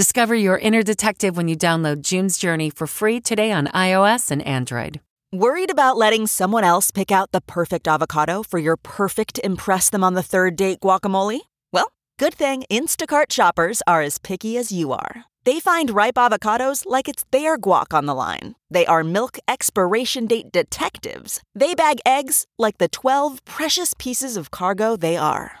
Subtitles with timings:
[0.00, 4.40] Discover your inner detective when you download June's Journey for free today on iOS and
[4.46, 4.98] Android.
[5.30, 10.02] Worried about letting someone else pick out the perfect avocado for your perfect Impress Them
[10.02, 11.40] on the Third Date guacamole?
[11.70, 15.26] Well, good thing Instacart shoppers are as picky as you are.
[15.44, 18.54] They find ripe avocados like it's their guac on the line.
[18.70, 21.42] They are milk expiration date detectives.
[21.54, 25.60] They bag eggs like the 12 precious pieces of cargo they are.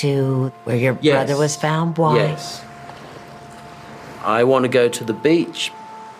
[0.00, 1.14] to where your Yes.
[1.14, 1.98] brother was found?
[1.98, 2.16] Why?
[2.16, 2.62] Yes.
[4.24, 5.72] I want to go to the beach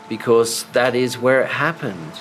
[0.08, 2.12] because that is where it happened.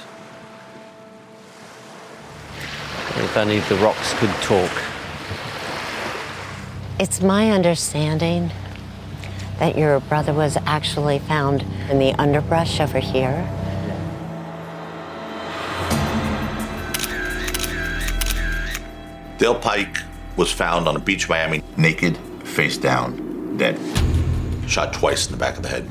[3.17, 4.71] If only the rocks could talk.
[6.99, 8.51] It's my understanding
[9.59, 13.47] that your brother was actually found in the underbrush over here.
[19.37, 20.08] Dale Pike
[20.39, 23.77] was found on a beach in Miami, naked, face down, dead.
[24.69, 25.85] Shot twice in the back of the head.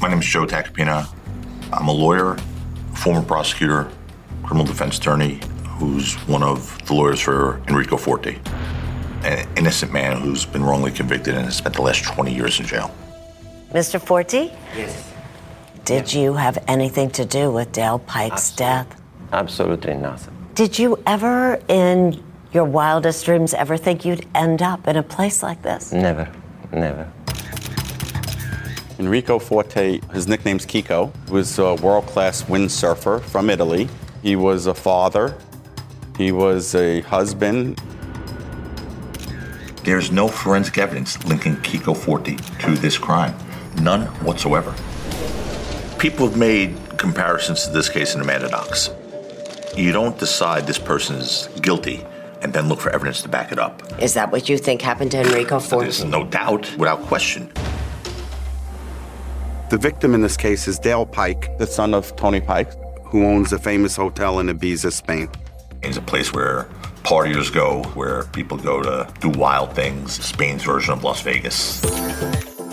[0.00, 1.06] My name is Joe Tacopina.
[1.72, 2.36] I'm a lawyer,
[2.92, 3.92] former prosecutor,
[4.42, 5.38] criminal defense attorney,
[5.78, 8.40] who's one of the lawyers for Enrico Forti,
[9.22, 12.66] an innocent man who's been wrongly convicted and has spent the last 20 years in
[12.66, 12.92] jail.
[13.72, 14.00] Mr.
[14.00, 15.12] Forti, Yes.
[15.84, 18.88] did you have anything to do with Dale Pike's death?
[19.32, 20.34] Absolutely nothing.
[20.56, 22.22] Did you ever, in
[22.54, 25.92] your wildest dreams, ever think you'd end up in a place like this?
[25.92, 26.30] Never.
[26.72, 27.10] Never.
[29.00, 33.88] Enrico Forti, his nickname's Kiko, was a world class windsurfer from Italy.
[34.22, 35.36] He was a father,
[36.16, 37.82] he was a husband.
[39.82, 43.34] There's no forensic evidence linking Kiko Forti to this crime.
[43.82, 44.72] None whatsoever.
[45.98, 48.90] People have made comparisons to this case in Amanda Knox.
[49.76, 52.06] You don't decide this person is guilty
[52.44, 53.82] and then look for evidence to back it up.
[54.00, 57.50] Is that what you think happened to Enrico There's no doubt, without question.
[59.70, 62.70] The victim in this case is Dale Pike, the son of Tony Pike,
[63.06, 65.30] who owns a famous hotel in Ibiza, Spain.
[65.82, 66.64] It's a place where
[67.02, 70.12] partiers go, where people go to do wild things.
[70.12, 71.80] Spain's version of Las Vegas.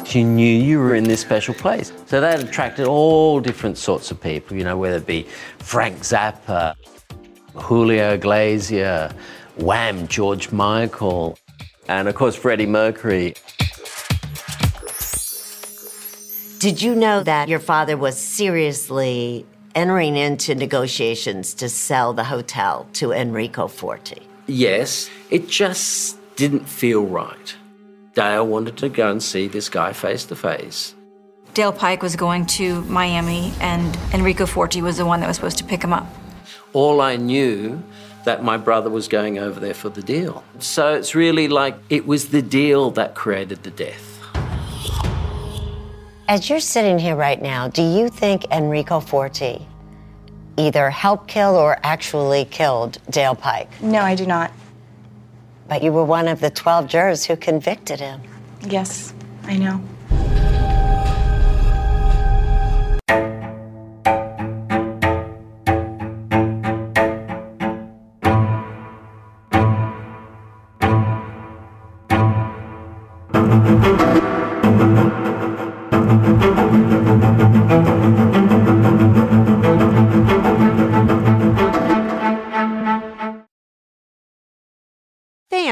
[0.05, 1.93] She knew you were in this special place.
[2.07, 5.23] So that attracted all different sorts of people, you know, whether it be
[5.59, 6.75] Frank Zappa,
[7.55, 9.13] Julio Iglesias,
[9.61, 11.37] Wham, George Michael,
[11.87, 13.35] and of course Freddie Mercury.
[16.59, 22.87] Did you know that your father was seriously entering into negotiations to sell the hotel
[22.93, 24.21] to Enrico Forti?
[24.47, 27.55] Yes, it just didn't feel right.
[28.13, 30.93] Dale wanted to go and see this guy face to face.
[31.53, 35.57] Dale Pike was going to Miami, and Enrico Forti was the one that was supposed
[35.59, 36.07] to pick him up.
[36.73, 37.81] All I knew
[38.25, 40.43] that my brother was going over there for the deal.
[40.59, 44.07] So it's really like it was the deal that created the death.
[46.27, 49.67] As you're sitting here right now, do you think Enrico Forti
[50.57, 53.69] either helped kill or actually killed Dale Pike.
[53.81, 54.51] No, I do not.
[55.67, 58.21] But you were one of the 12 jurors who convicted him.
[58.67, 59.13] Yes,
[59.43, 59.81] I know.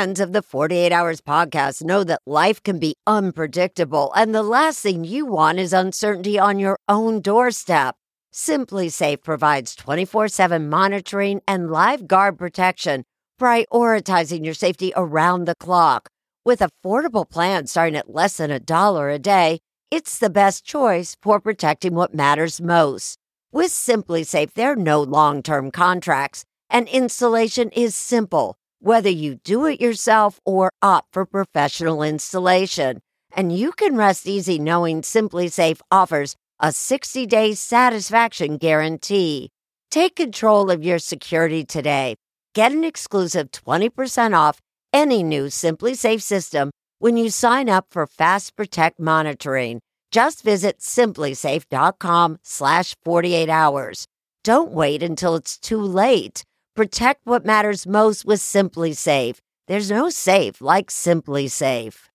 [0.10, 4.80] Fans of the 48 Hours podcast know that life can be unpredictable, and the last
[4.80, 7.96] thing you want is uncertainty on your own doorstep.
[8.34, 13.04] SimpliSafe provides 24 7 monitoring and live guard protection,
[13.40, 16.10] prioritizing your safety around the clock.
[16.44, 19.60] With affordable plans starting at less than a dollar a day,
[19.92, 23.20] it's the best choice for protecting what matters most.
[23.52, 29.66] With SimpliSafe, there are no long term contracts, and installation is simple whether you do
[29.66, 33.00] it yourself or opt for professional installation.
[33.36, 39.50] And you can rest easy knowing SimpliSafe offers a 60 day satisfaction guarantee.
[39.92, 42.16] Take control of your security today.
[42.54, 44.60] Get an exclusive 20% off
[44.92, 49.82] any new SimpliSafe system when you sign up for Fast Protect monitoring.
[50.12, 54.06] Just visit simplisafe.com slash 48 hours.
[54.44, 56.44] Don't wait until it's too late.
[56.80, 59.40] Protect what matters most with SimpliSafe.
[59.68, 62.08] There's no safe like SimpliSafe.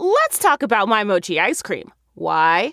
[0.00, 1.92] Let's talk about my mochi ice cream.
[2.14, 2.72] Why?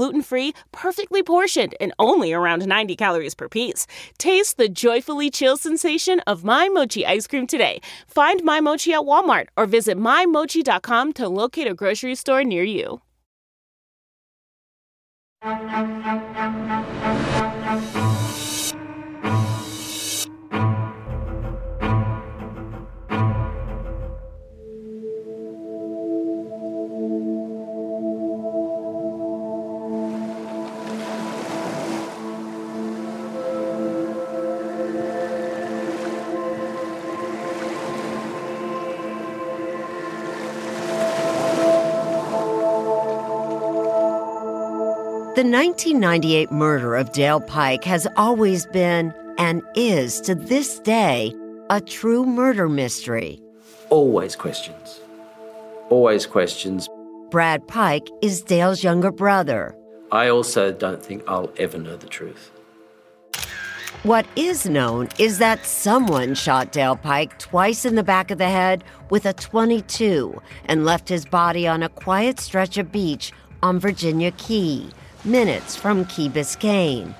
[0.23, 3.85] free, perfectly portioned, and only around 90 calories per piece.
[4.17, 7.79] Taste the joyfully chill sensation of My Mochi ice cream today.
[8.07, 13.01] Find My Mochi at Walmart or visit MyMochi.com to locate a grocery store near you.
[45.41, 51.33] The 1998 murder of Dale Pike has always been, and is to this day,
[51.71, 53.41] a true murder mystery.
[53.89, 54.99] Always questions.
[55.89, 56.87] Always questions.
[57.31, 59.75] Brad Pike is Dale's younger brother.
[60.11, 62.51] I also don't think I'll ever know the truth.
[64.03, 68.49] What is known is that someone shot Dale Pike twice in the back of the
[68.49, 73.33] head with a 22 and left his body on a quiet stretch of beach
[73.63, 74.87] on Virginia Key,
[75.23, 77.13] minutes from Key Biscayne.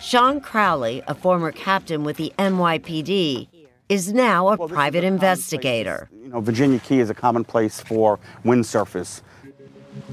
[0.00, 3.48] Sean Crowley, a former captain with the NYPD,
[3.88, 6.08] is now a private investigator.
[6.12, 9.22] You know, Virginia Key is a common place for windsurfers.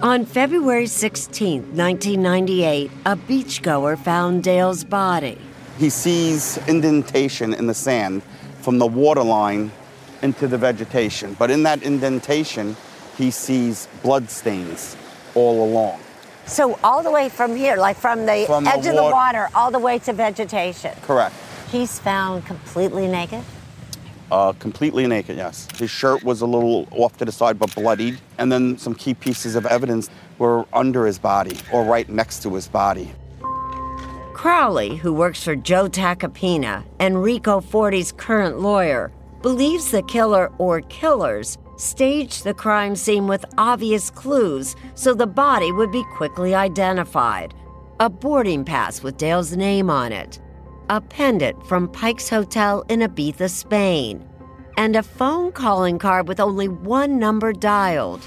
[0.01, 5.37] On February 16, 1998, a beachgoer found Dale's body.
[5.77, 8.23] He sees indentation in the sand
[8.61, 9.71] from the waterline
[10.21, 11.35] into the vegetation.
[11.37, 12.75] But in that indentation,
[13.17, 14.95] he sees blood stains
[15.35, 15.99] all along.
[16.47, 19.49] So, all the way from here, like from the From the edge of the water,
[19.55, 20.93] all the way to vegetation.
[21.01, 21.35] Correct.
[21.71, 23.43] He's found completely naked.
[24.31, 25.67] Uh, completely naked, yes.
[25.77, 28.19] His shirt was a little off to the side but bloodied.
[28.37, 32.53] And then some key pieces of evidence were under his body or right next to
[32.53, 33.11] his body.
[34.33, 39.11] Crowley, who works for Joe Tacopina, Enrico Forti's current lawyer,
[39.41, 45.71] believes the killer or killers staged the crime scene with obvious clues so the body
[45.71, 47.53] would be quickly identified.
[47.99, 50.39] A boarding pass with Dale's name on it,
[50.89, 54.27] a pendant from Pike's Hotel in Ibiza, Spain,
[54.77, 58.21] and a phone calling card with only one number dialed.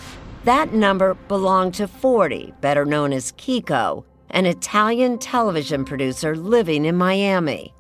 [0.44, 6.96] That number belonged to Forti, better known as Kiko, an Italian television producer living in
[6.96, 7.74] Miami.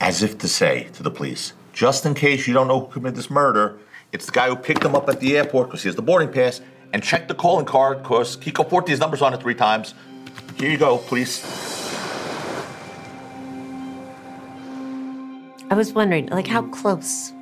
[0.00, 3.16] As if to say to the police, just in case you don't know who committed
[3.16, 3.78] this murder,
[4.14, 6.32] it's the guy who picked him up at the airport because he has the boarding
[6.32, 6.60] pass
[6.92, 9.92] and checked the calling card because Kiko Forti's number's on it three times.
[10.56, 11.42] Here you go, please.
[15.68, 17.32] I was wondering, like, how close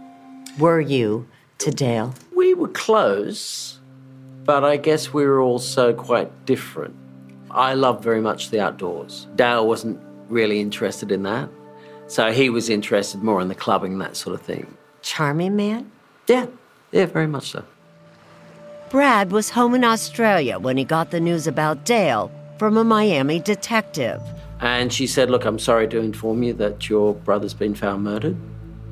[0.59, 2.15] were you to Dale?
[2.35, 3.79] We were close,
[4.45, 6.97] but I guess we were also quite different.
[7.51, 9.27] I loved very much the outdoors.
[9.37, 10.01] Dale wasn't
[10.31, 11.51] really interested in that.
[12.07, 14.75] So he was interested more in the clubbing, that sort of thing.
[15.03, 15.93] Charming man?
[16.27, 16.47] Yeah,
[16.93, 17.65] yeah, very much so.
[18.91, 23.41] Brad was home in Australia when he got the news about Dale from a Miami
[23.41, 24.21] detective.
[24.61, 28.37] And she said, Look, I'm sorry to inform you that your brother's been found murdered.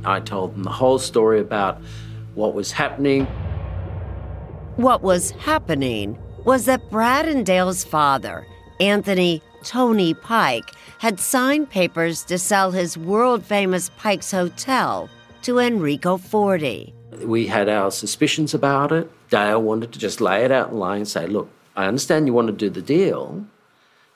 [0.04, 1.80] I told them the whole story about
[2.34, 3.26] what was happening.
[4.76, 8.46] What was happening was that Brad and Dale's father,
[8.80, 15.10] Anthony Tony Pike, had signed papers to sell his world famous Pike's Hotel
[15.42, 16.94] to Enrico Forti.
[17.18, 19.10] We had our suspicions about it.
[19.30, 22.32] Dale wanted to just lay it out in line and say, Look, I understand you
[22.32, 23.44] want to do the deal.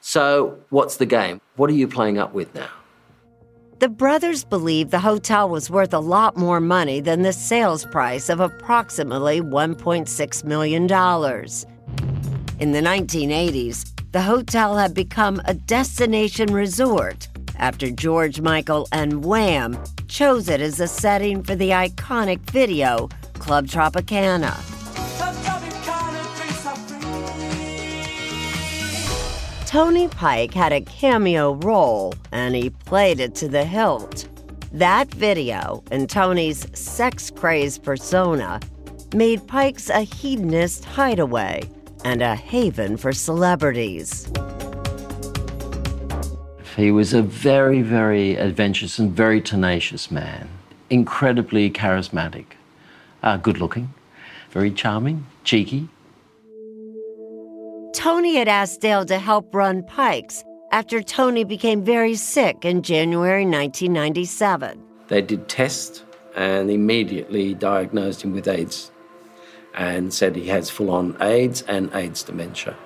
[0.00, 1.40] So, what's the game?
[1.56, 2.68] What are you playing up with now?
[3.80, 8.28] The brothers believed the hotel was worth a lot more money than the sales price
[8.28, 10.82] of approximately $1.6 million.
[12.60, 19.78] In the 1980s, the hotel had become a destination resort after George Michael and Wham
[20.08, 24.54] chose it as a setting for the iconic video Club Tropicana.
[29.66, 34.28] Tony Pike had a cameo role and he played it to the hilt.
[34.72, 38.60] That video and Tony's sex crazed persona
[39.14, 41.68] made Pike's a hedonist hideaway
[42.04, 44.30] and a haven for celebrities.
[46.76, 50.48] He was a very, very adventurous and very tenacious man,
[50.90, 52.46] incredibly charismatic,
[53.22, 53.94] uh, good looking,
[54.50, 55.88] very charming, cheeky.
[57.94, 63.44] Tony had asked Dale to help run Pikes after Tony became very sick in January
[63.44, 64.82] 1997.
[65.06, 66.02] They did tests
[66.34, 68.90] and immediately diagnosed him with AIDS
[69.74, 72.76] and said he has full on AIDS and AIDS dementia.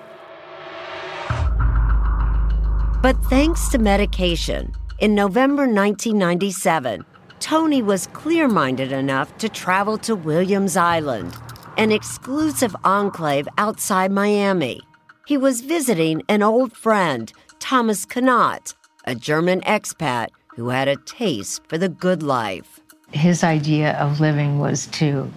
[3.01, 7.05] But thanks to medication, in November 1997,
[7.39, 11.37] Tony was clear minded enough to travel to Williams Island,
[11.77, 14.81] an exclusive enclave outside Miami.
[15.29, 18.75] He was visiting an old friend, Thomas Connaught,
[19.05, 22.81] a German expat who had a taste for the good life.
[23.13, 25.31] His idea of living was to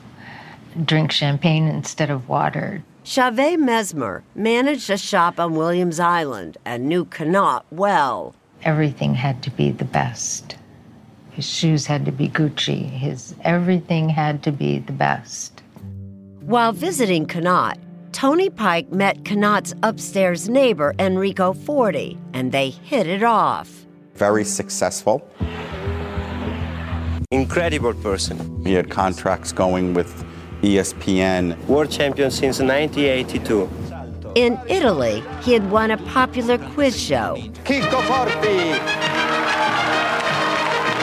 [0.83, 2.83] drink champagne instead of water.
[3.03, 8.35] Chavez Mesmer managed a shop on Williams Island and knew Connaught well.
[8.63, 10.55] Everything had to be the best.
[11.31, 12.87] His shoes had to be Gucci.
[12.87, 15.63] His everything had to be the best.
[16.41, 17.79] While visiting Connaught,
[18.11, 23.85] Tony Pike met Connaught's upstairs neighbor, Enrico Forti, and they hit it off.
[24.13, 25.27] Very successful.
[27.31, 28.63] Incredible person.
[28.63, 30.23] He had contracts going with
[30.61, 31.57] ESPN.
[31.65, 33.69] World champion since 1982.
[34.35, 37.35] In Italy, he had won a popular quiz show.
[37.65, 38.73] Chicco Forti!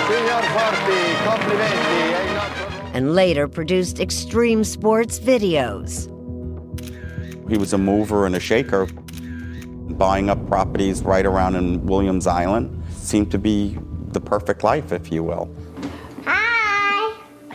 [0.09, 2.95] Signor Forti, complimenti.
[2.95, 6.09] And later produced extreme sports videos.
[7.51, 12.83] He was a mover and a shaker, buying up properties right around in Williams Island.
[12.93, 15.51] Seemed to be the perfect life, if you will.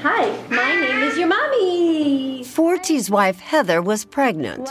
[0.05, 0.62] Hi, my name is your
[2.57, 2.69] mommy.
[2.69, 4.69] Forti's wife, Heather, was pregnant.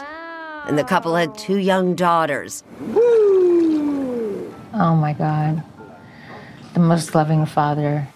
[0.66, 2.62] And the couple had two young daughters.
[4.74, 5.62] Oh my God.
[6.74, 8.08] The most loving father.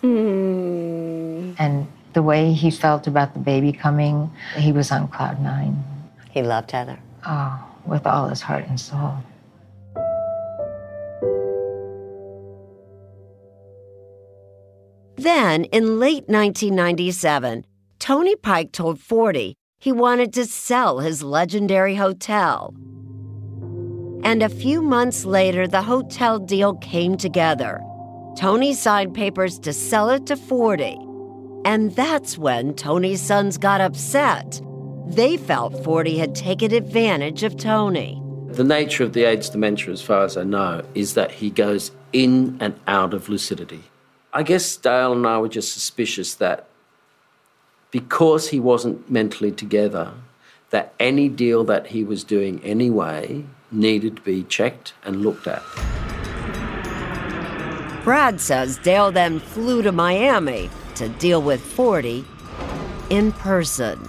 [0.00, 1.52] Hmm.
[1.58, 5.82] And the way he felt about the baby coming, he was on cloud nine.
[6.30, 6.98] He loved Heather.
[7.26, 9.16] Oh, with all his heart and soul.
[15.16, 17.64] Then, in late 1997,
[18.02, 22.74] Tony Pike told Forti he wanted to sell his legendary hotel.
[24.24, 27.80] And a few months later, the hotel deal came together.
[28.36, 30.98] Tony signed papers to sell it to Forti.
[31.64, 34.60] And that's when Tony's sons got upset.
[35.06, 38.20] They felt Forti had taken advantage of Tony.
[38.48, 41.92] The nature of the AIDS dementia, as far as I know, is that he goes
[42.12, 43.84] in and out of lucidity.
[44.32, 46.66] I guess Dale and I were just suspicious that
[47.92, 50.12] because he wasn't mentally together,
[50.70, 55.62] that any deal that he was doing anyway needed to be checked and looked at.
[58.02, 62.24] Brad says Dale then flew to Miami to deal with Forti
[63.10, 64.08] in person.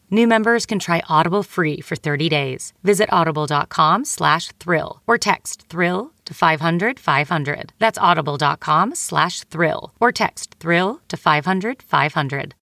[0.13, 2.73] New members can try Audible free for 30 days.
[2.83, 7.71] Visit audible.com slash thrill or text thrill to 500 500.
[7.79, 12.55] That's audible.com slash thrill or text thrill to 500 500.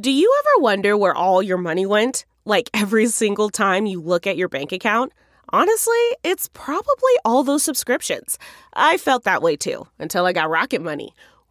[0.00, 2.24] Do you ever wonder where all your money went?
[2.46, 5.12] Like every single time you look at your bank account?
[5.50, 8.38] Honestly, it's probably all those subscriptions.
[8.72, 11.14] I felt that way too until I got Rocket Money.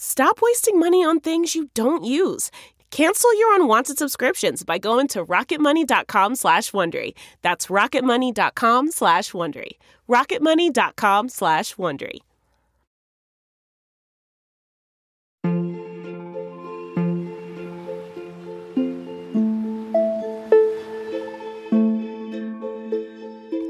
[0.00, 2.52] Stop wasting money on things you don't use.
[2.92, 7.14] Cancel your unwanted subscriptions by going to rocketmoney.com slash Wondery.
[7.42, 9.72] That's rocketmoney.com slash Wondery.
[10.08, 12.20] rocketmoney.com slash Wondery.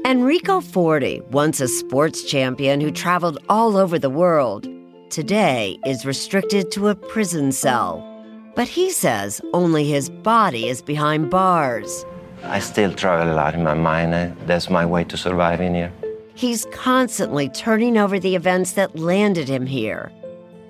[0.05, 4.67] Enrico Forti, once a sports champion who traveled all over the world,
[5.09, 8.05] today is restricted to a prison cell.
[8.55, 12.05] But he says only his body is behind bars.
[12.43, 14.13] I still travel a lot in my mind.
[14.13, 15.91] Uh, That's my way to survive in here.
[16.35, 20.11] He's constantly turning over the events that landed him here.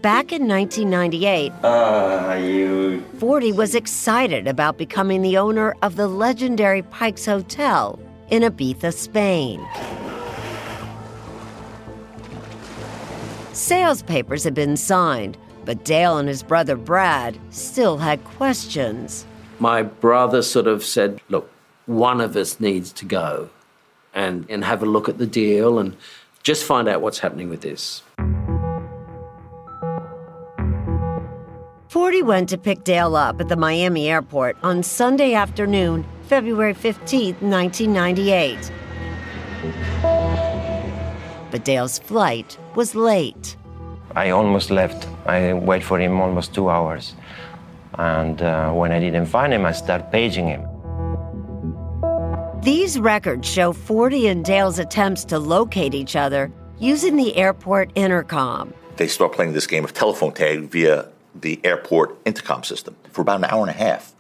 [0.02, 3.04] Back in 1998, Ah, you.
[3.19, 7.99] Forti was excited about becoming the owner of the legendary Pikes Hotel
[8.30, 9.60] in Ibiza, Spain.
[13.60, 19.26] Sales papers had been signed, but Dale and his brother Brad still had questions.
[19.60, 21.52] My brother sort of said, Look,
[21.86, 23.50] one of us needs to go
[24.13, 25.98] and, and have a look at the deal and
[26.41, 28.02] just find out what's happening with this.
[31.89, 37.36] Forti went to pick Dale up at the Miami airport on Sunday afternoon, February 15,
[37.41, 38.72] 1998.
[41.52, 43.58] But Dale's flight was late.
[44.15, 45.06] I almost left.
[45.26, 47.13] I waited for him almost two hours.
[47.96, 50.63] And uh, when I didn't find him, I started paging him.
[52.62, 56.44] These records show Forti and Dale's attempts to locate each other
[56.92, 58.74] using the airport intercom.
[58.96, 63.39] They start playing this game of telephone tag via the airport intercom system for about
[63.44, 64.15] an hour and a half.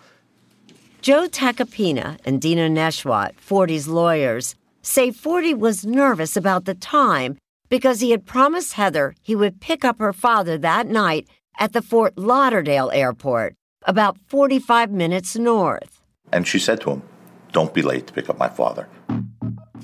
[1.01, 7.37] Joe Tacopina and Dina Neshwat, Forti's lawyers, say Forti was nervous about the time
[7.69, 11.27] because he had promised Heather he would pick up her father that night
[11.57, 16.01] at the Fort Lauderdale airport, about 45 minutes north.
[16.31, 17.03] And she said to him,
[17.51, 18.87] Don't be late to pick up my father.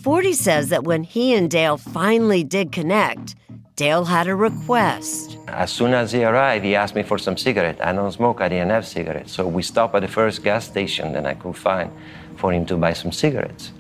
[0.02, 3.36] Forti says that when he and Dale finally did connect,
[3.76, 5.38] Dale had a request.
[5.48, 7.84] As soon as he arrived, he asked me for some cigarette.
[7.84, 9.34] I don't smoke, I didn't have cigarettes.
[9.34, 11.92] So we stopped at the first gas station that I could find
[12.38, 13.72] for him to buy some cigarettes.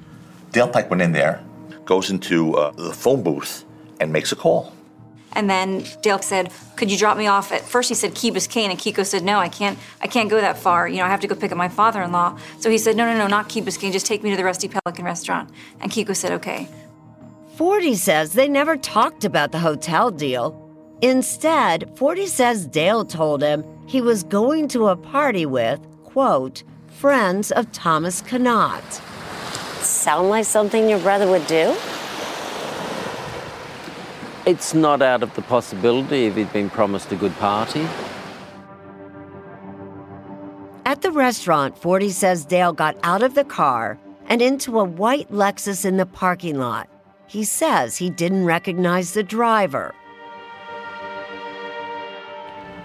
[0.51, 1.43] Dale Pike went in there,
[1.85, 3.64] goes into uh, the phone booth,
[3.99, 4.71] and makes a call.
[5.33, 8.69] And then Dale said, "Could you drop me off?" At first, he said Key Biscayne,
[8.69, 9.77] and Kiko said, "No, I can't.
[10.01, 10.87] I can't go that far.
[10.87, 13.17] You know, I have to go pick up my father-in-law." So he said, "No, no,
[13.17, 13.91] no, not Key Biscayne.
[13.91, 15.49] Just take me to the Rusty Pelican restaurant."
[15.81, 16.69] And Kiko said, "Okay."
[17.57, 20.61] Forti says they never talked about the hotel deal.
[21.01, 27.51] Instead, Forti says Dale told him he was going to a party with, quote, friends
[27.51, 29.01] of Thomas Connaught.
[29.81, 31.75] Sound like something your brother would do?
[34.45, 37.87] It's not out of the possibility if he'd been promised a good party.
[40.85, 45.31] At the restaurant, Forti says Dale got out of the car and into a white
[45.31, 46.87] Lexus in the parking lot.
[47.25, 49.95] He says he didn't recognize the driver.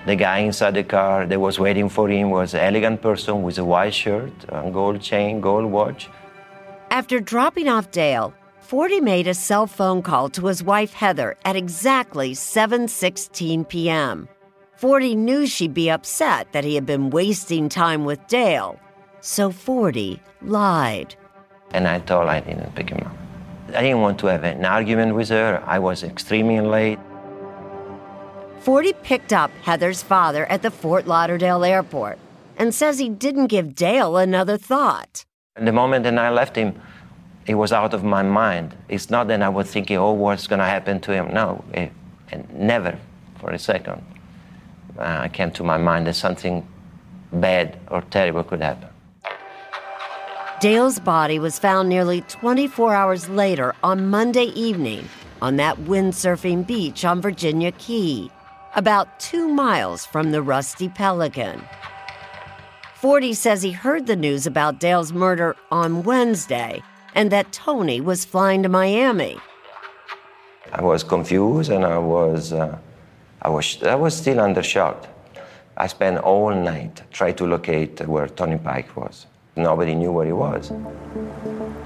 [0.07, 3.59] The guy inside the car that was waiting for him was an elegant person with
[3.59, 6.09] a white shirt, a gold chain, gold watch.
[6.91, 8.33] After dropping off Dale,
[8.71, 14.29] Forti made a cell phone call to his wife Heather at exactly 7:16 p.m.
[14.77, 18.79] Forti knew she'd be upset that he had been wasting time with Dale,
[19.23, 21.17] so Forti lied.
[21.73, 23.17] And I told I didn't pick him up.
[23.75, 25.61] I didn't want to have an argument with her.
[25.67, 27.01] I was extremely late.
[28.61, 32.21] Forty picked up Heather's father at the Fort Lauderdale airport
[32.57, 35.25] and says he didn't give Dale another thought.
[35.57, 36.81] And The moment that I left him,
[37.47, 38.77] it was out of my mind.
[38.89, 41.33] It's not that I was thinking, oh, what's going to happen to him.
[41.33, 41.93] No, it,
[42.31, 42.99] and never
[43.39, 44.03] for a second
[44.99, 46.67] uh, came to my mind that something
[47.33, 48.89] bad or terrible could happen.
[50.61, 55.09] Dale's body was found nearly 24 hours later on Monday evening
[55.41, 58.31] on that windsurfing beach on Virginia Key,
[58.77, 61.63] about two miles from the Rusty Pelican.
[62.95, 66.83] Forti says he heard the news about Dale's murder on Wednesday
[67.15, 69.39] and that Tony was flying to Miami.
[70.73, 72.79] I was confused and I was, uh,
[73.43, 75.09] I was, I was still under shock.
[75.77, 79.27] I spent all night trying to locate where Tony Pike was.
[79.57, 80.71] Nobody knew where he was.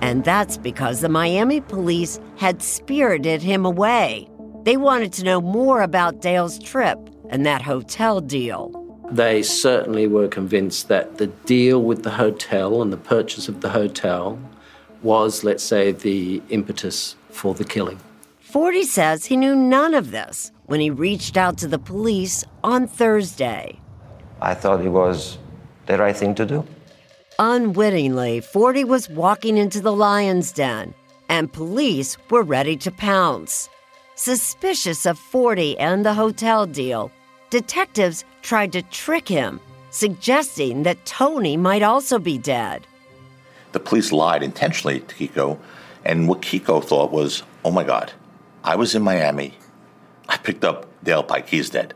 [0.00, 4.28] And that's because the Miami police had spirited him away.
[4.64, 6.98] They wanted to know more about Dale's trip
[7.30, 8.80] and that hotel deal.
[9.10, 13.68] They certainly were convinced that the deal with the hotel and the purchase of the
[13.70, 14.38] hotel
[15.04, 18.00] was, let's say, the impetus for the killing.
[18.40, 22.86] Forti says he knew none of this when he reached out to the police on
[22.86, 23.80] Thursday.
[24.40, 25.38] I thought it was
[25.86, 26.66] the right thing to do.
[27.38, 30.94] Unwittingly, Forti was walking into the lion's den,
[31.28, 33.68] and police were ready to pounce.
[34.14, 37.10] Suspicious of Forti and the hotel deal,
[37.50, 39.58] detectives tried to trick him,
[39.90, 42.86] suggesting that Tony might also be dead.
[43.74, 45.58] The police lied intentionally to Kiko,
[46.04, 48.12] and what Kiko thought was, oh my God,
[48.62, 49.52] I was in Miami.
[50.28, 51.92] I picked up Dale Pike, he's dead.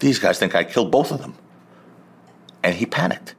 [0.00, 1.36] These guys think I killed both of them.
[2.64, 3.36] And he panicked.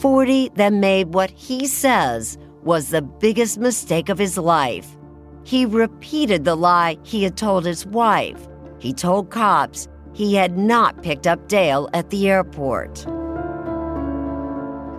[0.00, 4.96] Forti then made what he says was the biggest mistake of his life.
[5.44, 8.48] He repeated the lie he had told his wife.
[8.78, 13.04] He told cops he had not picked up Dale at the airport.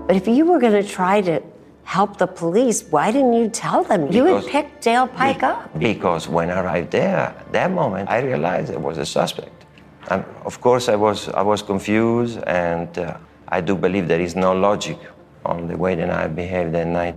[0.07, 1.41] But if you were going to try to
[1.85, 4.11] help the police, why didn't you tell them?
[4.11, 5.77] you had Because- picked Dale Pike up.
[5.79, 9.65] Because when I arrived there, that moment, I realized I was a suspect.
[10.09, 14.35] And of course, I was, I was confused, and uh, I do believe there is
[14.35, 14.97] no logic
[15.45, 17.15] on the way that I behaved that night.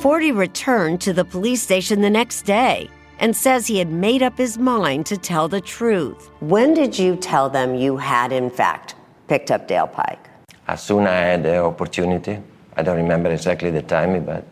[0.00, 2.88] Forti returned to the police station the next day
[3.18, 6.30] and says he had made up his mind to tell the truth.
[6.38, 8.94] When did you tell them you had, in fact,
[9.26, 10.27] picked up Dale Pike?
[10.68, 12.38] As soon as I had the opportunity,
[12.76, 14.44] I don't remember exactly the timing, but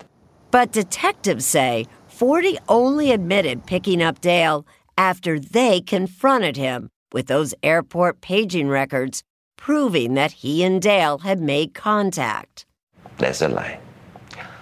[0.51, 7.55] But detectives say Forti only admitted picking up Dale after they confronted him with those
[7.63, 9.23] airport paging records
[9.57, 12.65] proving that he and Dale had made contact.
[13.19, 13.79] that's a lie.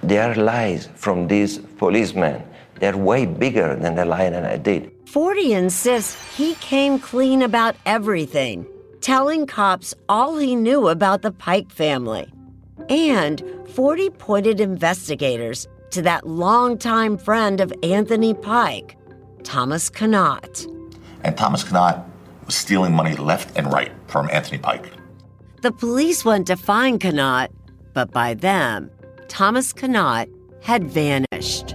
[0.03, 2.43] There are lies from these policemen.
[2.81, 4.91] They're way bigger than the lie that I did.
[5.07, 8.67] Forti insists he came clean about everything,
[9.05, 12.27] telling cops all he knew about the Pike family.
[12.89, 18.97] And Forti pointed investigators to that longtime friend of Anthony Pike,
[19.43, 20.67] Thomas Connaught.
[21.23, 22.03] And Thomas Connaught
[22.47, 24.91] was stealing money left and right from Anthony Pike.
[25.61, 27.51] The police went to find Connaught,
[27.93, 28.91] but by them,
[29.29, 30.31] Thomas Connaught
[30.63, 31.75] had vanished.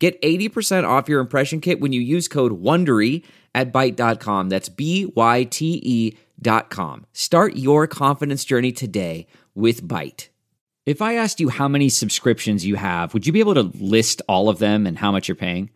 [0.00, 3.22] Get 80% off your impression kit when you use code WONDERY
[3.54, 4.48] at Byte.com.
[4.48, 7.04] That's B-Y-T-E dot com.
[7.12, 10.28] Start your confidence journey today with Byte.
[10.86, 14.22] If I asked you how many subscriptions you have, would you be able to list
[14.26, 15.70] all of them and how much you're paying?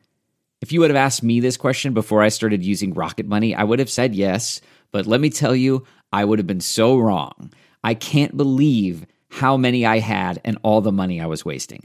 [0.62, 3.64] If you would have asked me this question before I started using Rocket Money, I
[3.64, 4.62] would have said yes.
[4.90, 7.52] But let me tell you, I would have been so wrong.
[7.82, 11.84] I can't believe how many I had and all the money I was wasting.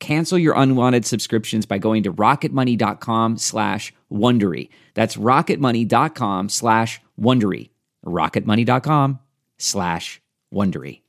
[0.00, 4.68] Cancel your unwanted subscriptions by going to rocketmoney.com slash Wondery.
[4.94, 7.70] That's rocketmoney.com slash Wondery.
[8.06, 9.18] rocketmoney.com
[9.58, 10.20] slash
[10.54, 11.00] Wondery.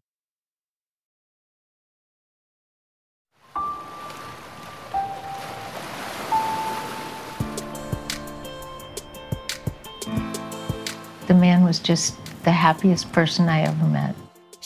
[11.28, 14.16] The man was just the happiest person I ever met.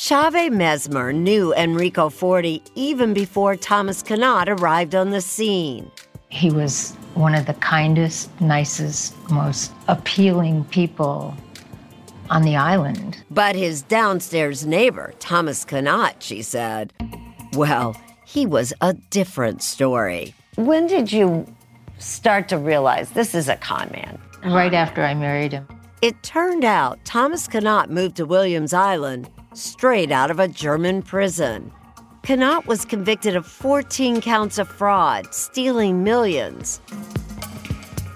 [0.05, 5.89] Chavez Mesmer knew Enrico Forti even before Thomas Connaught arrived on the scene.
[6.27, 11.33] He was one of the kindest, nicest, most appealing people
[12.29, 13.23] on the island.
[13.31, 16.91] But his downstairs neighbor, Thomas Connaught, she said,
[17.53, 20.35] well, he was a different story.
[20.55, 21.47] When did you
[21.97, 24.19] start to realize this is a con man?
[24.43, 25.65] Right after I married him.
[26.01, 31.71] It turned out Thomas Connaught moved to Williams Island straight out of a German prison.
[32.23, 36.79] Connaught was convicted of 14 counts of fraud, stealing millions.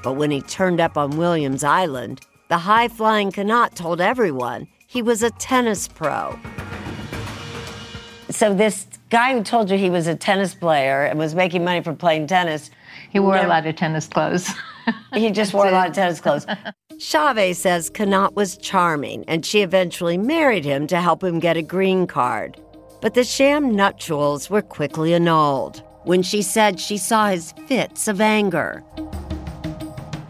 [0.04, 5.02] But when he turned up on Williams Island, the high flying Connaught told everyone he
[5.02, 6.40] was a tennis pro.
[8.30, 11.82] So, this guy who told you he was a tennis player and was making money
[11.82, 12.72] from playing tennis.
[13.10, 14.50] He wore a lot of tennis clothes.
[15.14, 16.46] he just wore a lot of tennis clothes.
[17.00, 21.62] Chavez says Connaught was charming, and she eventually married him to help him get a
[21.62, 22.60] green card.
[23.02, 28.20] But the sham nuptials were quickly annulled when she said she saw his fits of
[28.20, 28.84] anger.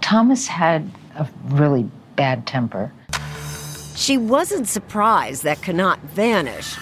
[0.01, 2.91] Thomas had a really bad temper.
[3.95, 6.77] She wasn't surprised that Connaught vanished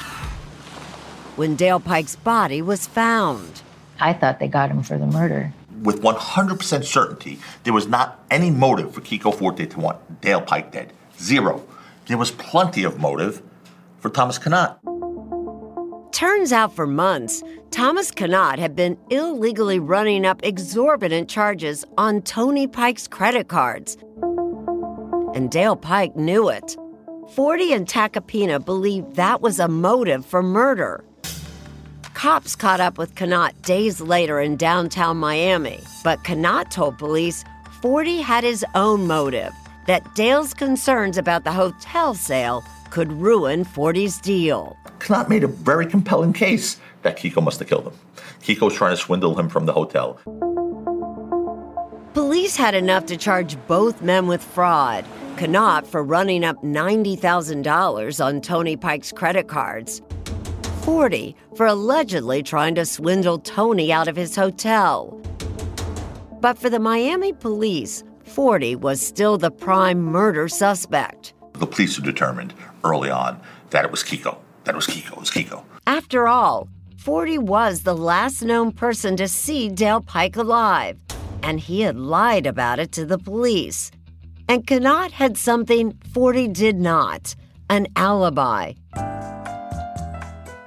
[1.36, 3.62] when Dale Pike's body was found.
[4.00, 5.54] I thought they got him for the murder.
[5.86, 10.72] With 100% certainty, there was not any motive for Kiko Forti to want Dale Pike
[10.72, 10.92] dead.
[11.20, 11.64] Zero.
[12.08, 13.44] There was plenty of motive
[14.00, 14.80] for Thomas Connaught.
[16.12, 22.68] Turns out for months, Thomas Connaught had been illegally running up exorbitant charges on Tony
[22.68, 23.98] Pike's credit cards.
[25.36, 26.76] And Dale Pike knew it.
[27.34, 31.04] Forti and Tacopina believed that was a motive for murder.
[32.16, 37.44] Cops caught up with Connaught days later in downtown Miami, but Connaught told police
[37.82, 39.52] Forti had his own motive
[39.86, 44.78] that Dale's concerns about the hotel sale could ruin Forti's deal.
[45.00, 47.94] Connaught made a very compelling case that Kiko must have killed him.
[48.42, 50.18] Kiko was trying to swindle him from the hotel.
[52.14, 55.04] Police had enough to charge both men with fraud.
[55.36, 60.02] Connaught for running up $90,000 on Tony Pike's credit cards.
[60.86, 65.20] Forti for allegedly trying to swindle Tony out of his hotel.
[66.42, 71.34] But for the Miami police, Forti was still the prime murder suspect.
[71.54, 74.38] The police had determined early on that it was Kiko.
[74.66, 75.14] That it was Kiko.
[75.14, 75.64] It was Kiko.
[75.88, 76.70] After all,
[77.00, 81.00] Forti was the last known person to see Dale Pike alive,
[81.42, 83.90] and he had lied about it to the police.
[84.48, 87.34] And Connaught had something Forti did not
[87.72, 88.74] an alibi.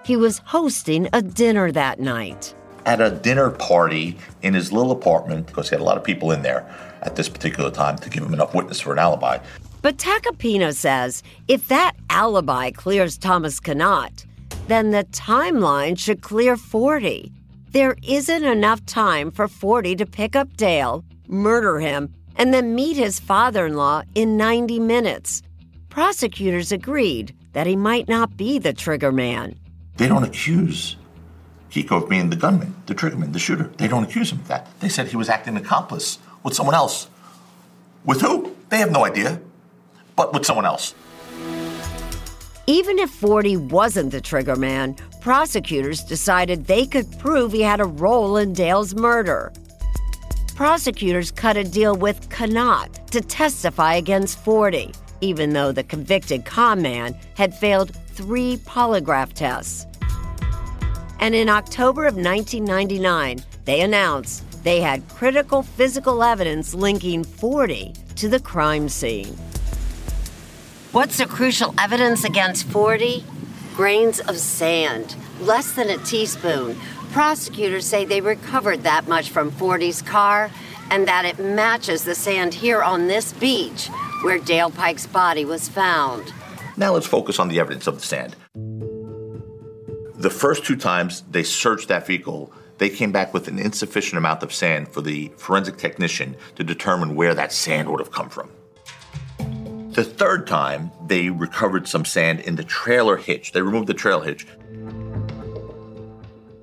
[0.08, 2.54] He was hosting a dinner that night.
[2.86, 6.30] At a dinner party in his little apartment, because he had a lot of people
[6.30, 6.66] in there
[7.02, 9.36] at this particular time to give him enough witness for an alibi.
[9.82, 14.24] But Tacopina says if that alibi clears Thomas Connaught,
[14.66, 17.30] then the timeline should clear Forti.
[17.72, 22.96] There isn't enough time for Forti to pick up Dale, murder him, and then meet
[22.96, 25.42] his father in law in 90 minutes.
[25.90, 29.54] Prosecutors agreed that he might not be the trigger man.
[29.98, 30.96] They don't accuse
[31.72, 33.64] Kiko of being the gunman, the triggerman, the shooter.
[33.78, 34.68] They don't accuse him of that.
[34.78, 37.08] They said he was acting accomplice with someone else.
[38.04, 38.54] With who?
[38.68, 39.40] They have no idea,
[40.14, 40.94] but with someone else.
[42.68, 47.84] Even if Forti wasn't the trigger man, prosecutors decided they could prove he had a
[47.84, 49.52] role in Dale's murder.
[50.54, 56.82] Prosecutors cut a deal with Connaught to testify against Forti, even though the convicted con
[56.82, 59.87] man had failed three polygraph tests.
[61.20, 68.28] And in October of 1999, they announced they had critical physical evidence linking Forti to
[68.28, 69.36] the crime scene.
[70.92, 73.24] What's the crucial evidence against Forti?
[73.74, 76.76] Grains of sand, less than a teaspoon.
[77.12, 80.50] Prosecutors say they recovered that much from Forti's car
[80.90, 83.88] and that it matches the sand here on this beach
[84.22, 86.32] where Dale Pike's body was found.
[86.76, 88.36] Now let's focus on the evidence of the sand.
[90.18, 94.42] The first two times they searched that vehicle, They came back with an insufficient amount
[94.42, 98.50] of sand for the forensic technician to determine where that sand would have come from.
[99.92, 103.52] The third time, they recovered some sand in the trailer hitch.
[103.52, 104.46] They removed the trailer hitch.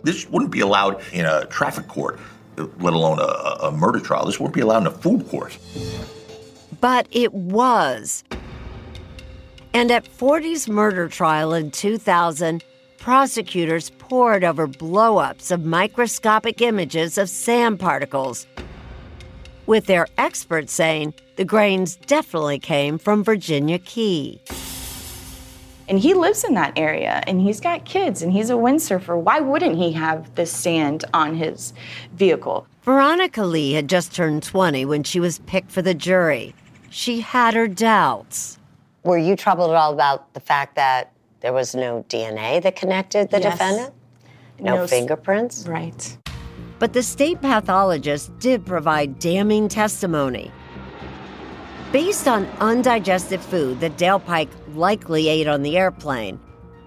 [0.03, 2.19] This wouldn't be allowed in a traffic court,
[2.57, 4.25] let alone a, a murder trial.
[4.25, 5.57] This wouldn't be allowed in a food court.
[6.79, 8.23] But it was.
[9.73, 12.63] And at Forti's murder trial in 2000,
[13.05, 18.47] prosecutors pored over blowups of microscopic images of sand particles,
[19.67, 24.41] with their experts saying the grains definitely came from Virginia Key.
[25.87, 29.21] And he lives in that area and he's got kids and he's a windsurfer.
[29.21, 31.75] Why wouldn't he have this sand on his
[32.13, 32.65] vehicle?
[32.81, 36.55] Veronica Lee had just turned 20 when she was picked for the jury.
[36.89, 38.57] She had her doubts.
[39.03, 43.29] Were you troubled at all about the fact that there was no DNA that connected
[43.31, 43.53] the Yes.
[43.53, 43.93] defendant?
[44.59, 45.67] No, No fingerprints?
[45.67, 46.17] Right.
[46.79, 50.51] But the state pathologist did provide damning testimony.
[51.91, 56.39] Based on undigested food that Dale Pike likely ate on the airplane,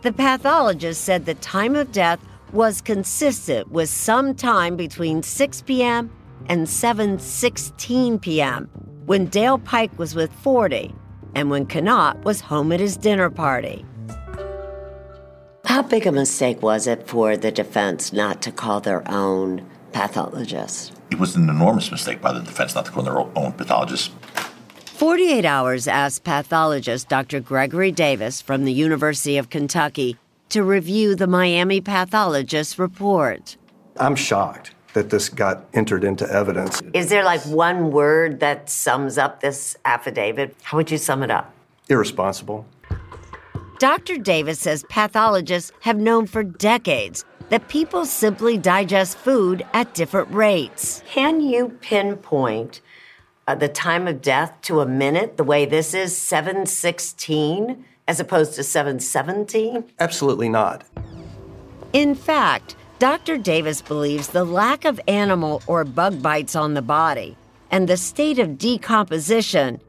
[0.02, 2.20] the pathologist said the time of death
[2.52, 6.10] was consistent with some time between 6 p.m.
[6.48, 8.68] and 7:16 p.m.
[9.06, 10.94] when Dale Pike was with Forti
[11.34, 13.84] and when Connaught was home at his dinner party.
[15.68, 20.94] How big a mistake was it for the defense not to call their own pathologist?
[21.10, 24.10] It was an enormous mistake by the defense not to call their own pathologist.
[24.86, 27.40] 48 Hours asked pathologist Dr.
[27.40, 30.16] Gregory Davis from the University of Kentucky
[30.48, 33.58] to review the Miami pathologist's report.
[33.98, 36.80] I'm shocked that this got entered into evidence.
[36.94, 40.56] Is there like one word that sums up this affidavit?
[40.62, 41.54] How would you sum it up?
[41.90, 42.64] Irresponsible.
[43.78, 44.18] Dr.
[44.18, 51.04] Davis says pathologists have known for decades that people simply digest food at different rates.
[51.06, 52.80] Can you pinpoint
[53.46, 58.54] uh, the time of death to a minute the way this is 716 as opposed
[58.54, 59.84] to 717?
[60.00, 60.82] Absolutely not.
[61.92, 63.38] In fact, Dr.
[63.38, 67.36] Davis believes the lack of animal or bug bites on the body
[67.70, 69.80] and the state of decomposition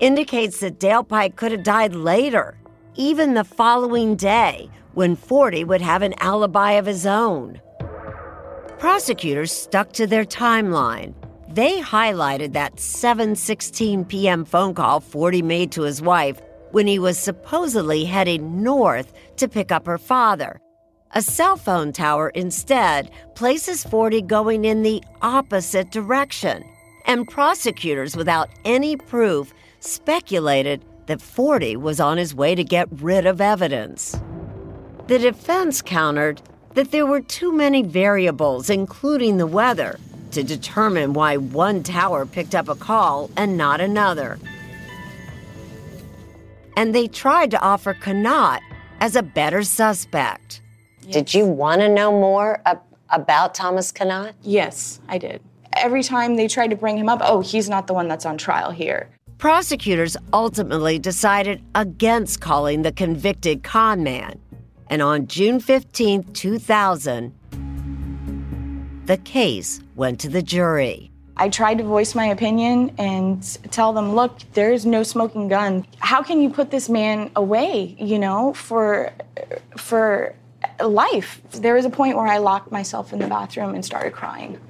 [0.00, 2.56] indicates that Dale Pike could have died later,
[2.96, 7.60] even the following day, when Forti would have an alibi of his own.
[8.78, 11.14] Prosecutors stuck to their timeline.
[11.48, 14.44] They highlighted that 7:16 p.m.
[14.44, 16.40] phone call Forti made to his wife
[16.72, 20.60] when he was supposedly heading north to pick up her father.
[21.12, 26.64] A cell phone tower instead places Forti going in the opposite direction,
[27.06, 33.26] and prosecutors without any proof speculated that Forti was on his way to get rid
[33.26, 34.18] of evidence.
[35.06, 36.40] The defense countered
[36.74, 39.98] that there were too many variables, including the weather,
[40.32, 44.38] to determine why one tower picked up a call and not another.
[46.76, 48.62] And they tried to offer Connaught
[49.00, 50.60] as a better suspect.
[51.10, 54.34] Did you want to know more ab- about Thomas Connaught?
[54.42, 55.40] Yes, I did.
[55.76, 58.38] Every time they tried to bring him up, oh, he's not the one that's on
[58.38, 59.08] trial here.
[59.38, 64.40] Prosecutors ultimately decided against calling the convicted con man.
[64.88, 67.34] And on June 15, 2000,
[69.06, 71.10] the case went to the jury.
[71.36, 73.42] I tried to voice my opinion and
[73.72, 75.84] tell them, look, there is no smoking gun.
[75.98, 79.12] How can you put this man away, you know, for
[79.76, 80.34] for
[80.80, 81.42] life?
[81.50, 84.60] There was a point where I locked myself in the bathroom and started crying.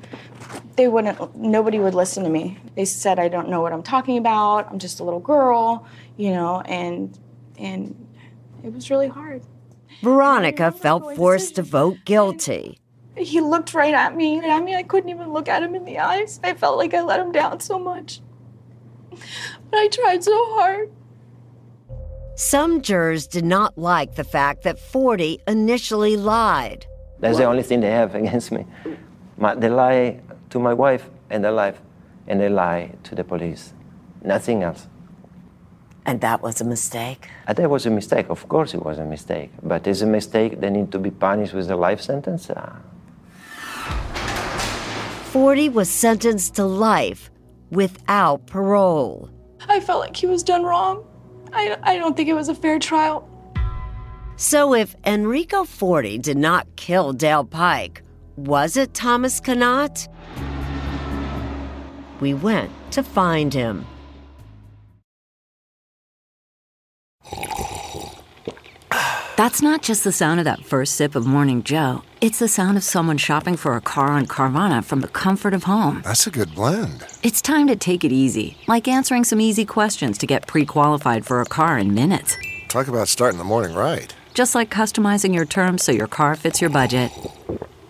[0.77, 2.59] They wouldn't nobody would listen to me.
[2.75, 4.71] They said I don't know what I'm talking about.
[4.71, 7.19] I'm just a little girl, you know, and
[7.59, 7.95] and
[8.63, 9.43] it was really hard.
[10.03, 12.79] Veronica felt forced to vote guilty.
[13.17, 15.85] He looked right at me, and I mean, I couldn't even look at him in
[15.85, 16.41] the eyes.
[16.43, 18.21] I felt like I let him down so much.
[19.11, 20.91] But I tried so hard.
[22.37, 26.85] Some jurors did not like the fact that Forti initially lied.
[27.21, 28.67] That's the only thing they have against me.
[29.37, 30.21] My, they lie
[30.51, 31.75] to my wife and they lie,
[32.27, 33.73] and they lie to the police.
[34.23, 34.87] Nothing else.
[36.07, 37.29] And that was a mistake?
[37.47, 38.27] I think it was a mistake.
[38.29, 39.51] Of course, it was a mistake.
[39.63, 40.61] But it's a mistake.
[40.61, 42.51] They need to be punished with a life sentence.
[42.55, 42.77] Ah,
[45.33, 47.31] Forti was sentenced to life
[47.71, 49.31] without parole.
[49.69, 51.05] I felt like he was done wrong.
[51.53, 53.29] I, I don't think it was a fair trial.
[54.37, 58.04] So if Enrico Forti did not kill Dale Pike,
[58.37, 60.09] was it Thomas Connaught?
[62.21, 63.87] We went to find him.
[69.37, 72.03] That's not just the sound of that first sip of Morning Joe.
[72.21, 75.65] It's the sound of someone shopping for a car on Carvana from the comfort of
[75.65, 76.03] home.
[76.05, 77.05] That's a good blend.
[77.25, 81.27] It's time to take it easy, like answering some easy questions to get pre qualified
[81.27, 82.37] for a car in minutes.
[82.69, 84.15] Talk about starting the morning right.
[84.35, 87.11] Just like customizing your terms so your car fits your budget.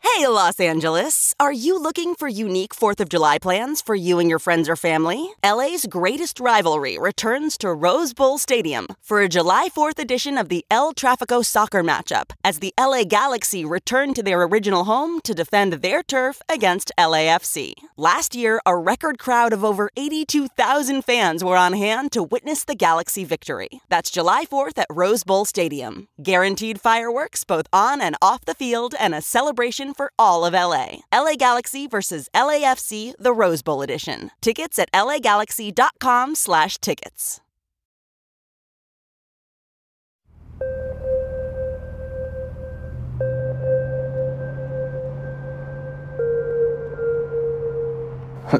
[0.00, 1.34] Hey, Los Angeles!
[1.38, 4.74] Are you looking for unique 4th of July plans for you and your friends or
[4.74, 5.30] family?
[5.44, 10.64] LA's greatest rivalry returns to Rose Bowl Stadium for a July 4th edition of the
[10.70, 15.74] El Trafico soccer matchup as the LA Galaxy return to their original home to defend
[15.74, 17.74] their turf against LAFC.
[17.96, 22.74] Last year, a record crowd of over 82,000 fans were on hand to witness the
[22.74, 23.68] Galaxy victory.
[23.88, 26.08] That's July 4th at Rose Bowl Stadium.
[26.20, 31.00] Guaranteed fireworks both on and off the field and a celebration for all of LA.
[31.12, 34.30] LA Galaxy versus LAFC, the Rose Bowl edition.
[34.40, 37.42] Tickets at lagalaxy.com slash tickets.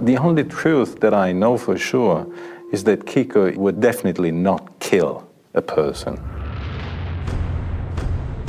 [0.03, 2.27] The only truth that I know for sure
[2.73, 6.21] is that Kiko would definitely not kill a person.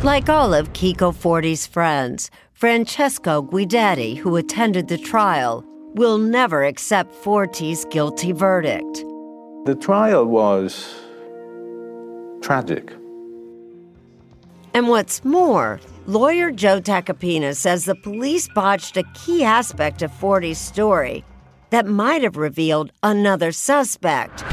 [0.04, 2.30] Like all of Kiko Forti's friends,
[2.60, 9.06] Francesco Guidetti, who attended the trial, will never accept Forti's guilty verdict.
[9.64, 10.94] The trial was
[12.42, 12.92] tragic.
[14.74, 20.60] And what's more, lawyer Joe Tacopina says the police botched a key aspect of Forti's
[20.60, 21.24] story
[21.70, 24.44] that might have revealed another suspect.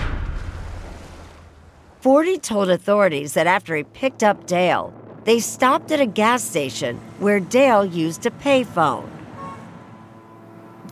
[1.99, 4.95] Forti told authorities that after he picked up Dale,
[5.27, 9.09] they stopped at a gas station where Dale used a payphone.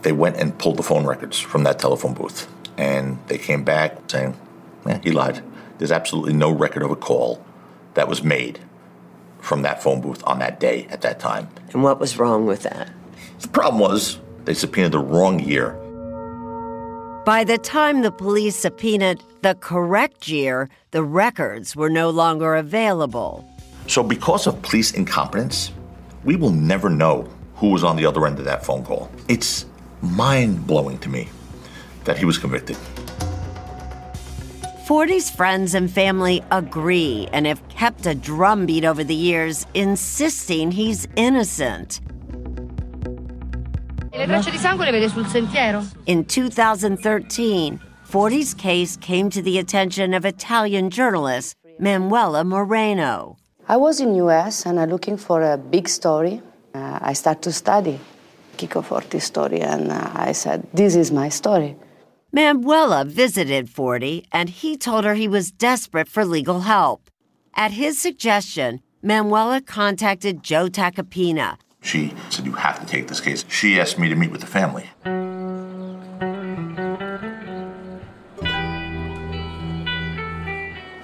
[0.03, 3.97] They went and pulled the phone records from that telephone booth, and they came back
[4.07, 4.37] saying,
[4.85, 5.41] eh, he lied.
[5.77, 7.43] There's absolutely no record of a call
[7.95, 8.59] that was made
[9.39, 11.47] from that phone booth on that day at that time.
[11.71, 12.91] And what was wrong with that?
[13.39, 15.71] The problem was they subpoenaed the wrong year.
[17.25, 23.49] By the time the police subpoenaed the correct year, the records were no longer available.
[23.87, 25.71] So, because of police incompetence,
[26.23, 29.09] we will never know who was on the other end of that phone call.
[29.27, 29.65] It's
[30.01, 31.29] mind blowing to me
[32.03, 32.77] that he was convicted.
[34.85, 41.07] Forti's friends and family agree and have kept a drumbeat over the years insisting he's
[41.15, 42.01] innocent.
[44.13, 45.83] Le tracce di sangue le vede sul sentiero?
[46.05, 53.37] In 2013, Forti's case came to the attention of Italian journalist Manuela Moreno.
[53.67, 56.41] I was in US and I'm looking for a big story.
[56.75, 57.99] Uh, I start to study
[58.57, 61.75] Kiko Forti's story and uh, I said, this is my story.
[62.31, 67.09] Manuela visited Forti and he told her he was desperate for legal help.
[67.55, 71.57] At his suggestion, Manuela contacted Joe Tacopina.
[71.81, 73.45] She said, You have to take this case.
[73.47, 74.89] She asked me to meet with the family.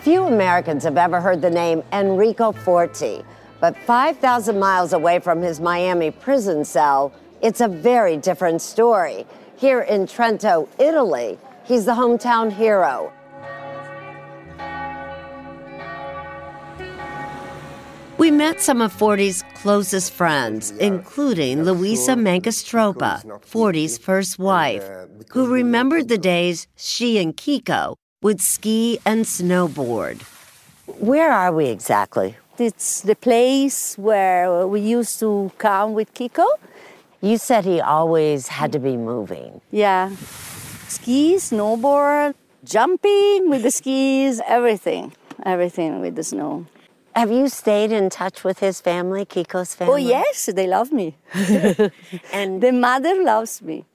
[0.01, 3.23] Few Americans have ever heard the name Enrico Forti,
[3.59, 9.27] but 5,000 miles away from his Miami prison cell, it's a very different story.
[9.57, 13.13] Here in Trento, Italy, he's the hometown hero.
[18.17, 24.83] We met some of Forti's closest friends, including Luisa Mancastropa, Forti's first wife,
[25.29, 30.21] who remembered the days she and Kiko would ski and snowboard.
[30.85, 32.35] Where are we exactly?
[32.59, 36.45] It's the place where we used to come with Kiko.
[37.21, 39.61] You said he always had to be moving.
[39.71, 40.11] Yeah.
[40.87, 45.13] Ski, snowboard, jumping with the skis, everything.
[45.43, 46.67] Everything with the snow.
[47.15, 49.93] Have you stayed in touch with his family, Kiko's oh, family?
[49.93, 51.15] Oh, yes, they love me.
[52.33, 53.85] and the mother loves me.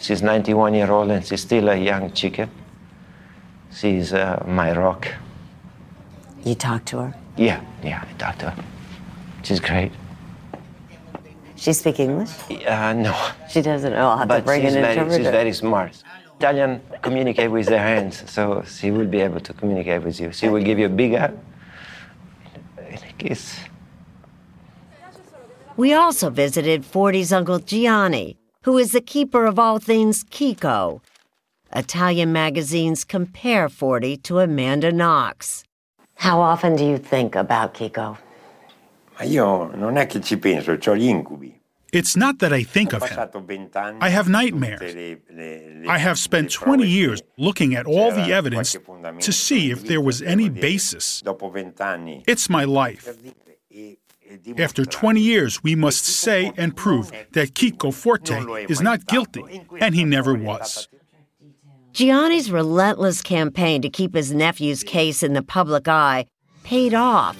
[0.00, 2.50] She's 91 year old and she's still a young chicken.
[3.72, 5.08] She's uh, my rock.
[6.44, 7.14] You talk to her?
[7.36, 8.64] Yeah, yeah, I talk to her.
[9.42, 9.92] She's great.
[11.56, 12.30] She speak English?
[12.66, 13.14] Uh, no.
[13.48, 14.08] She doesn't know.
[14.08, 15.24] I'll have but to bring she's an very, interpreter.
[15.24, 16.02] She's very smart.
[16.38, 20.32] Italian communicate with their hands, so she will be able to communicate with you.
[20.32, 21.38] She will give you a big hug
[22.78, 23.58] and a kiss.
[25.76, 31.02] We also visited Forti's uncle Gianni, who is the keeper of all things Kiko.
[31.74, 35.64] Italian magazines compare Forti to Amanda Knox.
[36.14, 38.16] How often do you think about Kiko?
[39.18, 41.60] Ma io non è che ci penso, ho incubi.
[41.92, 43.18] It's not that I think of him.
[44.00, 44.80] I have nightmares.
[45.88, 48.76] I have spent 20 years looking at all the evidence
[49.20, 51.22] to see if there was any basis.
[52.26, 53.08] It's my life.
[54.58, 58.34] After 20 years, we must say and prove that Kiko Forti
[58.68, 60.88] is not guilty, and he never was.
[61.92, 66.26] Gianni's relentless campaign to keep his nephew's case in the public eye
[66.62, 67.36] paid off.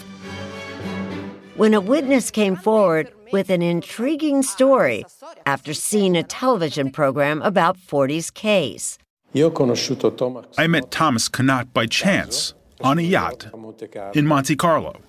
[1.56, 5.04] When a witness came forward with an intriguing story
[5.44, 8.98] after seeing a television program about Forti's case.
[9.34, 13.48] I met Thomas Connaught by chance on a yacht
[14.14, 15.00] in Monte Carlo.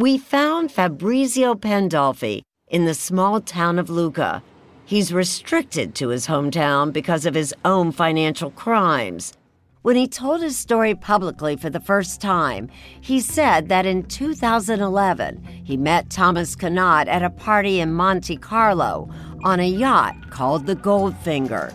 [0.00, 4.42] We found Fabrizio Pandolfi in the small town of Lucca.
[4.86, 9.34] He's restricted to his hometown because of his own financial crimes.
[9.82, 15.44] When he told his story publicly for the first time, he said that in 2011
[15.64, 19.10] he met Thomas Connaught at a party in Monte Carlo
[19.44, 21.74] on a yacht called the Goldfinger.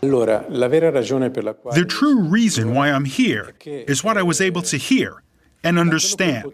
[0.00, 5.22] The true reason why I'm here is what I was able to hear
[5.62, 6.44] and understand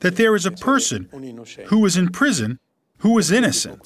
[0.00, 1.08] that there is a person
[1.66, 2.58] who is in prison
[2.98, 3.80] who is innocent.